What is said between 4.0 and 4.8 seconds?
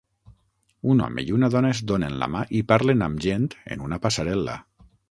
passarel·la